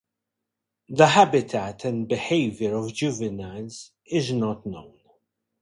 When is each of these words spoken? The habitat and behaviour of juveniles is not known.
The 0.89 1.05
habitat 1.05 1.85
and 1.85 2.07
behaviour 2.07 2.73
of 2.75 2.91
juveniles 2.91 3.91
is 4.03 4.33
not 4.33 4.65
known. 4.65 4.97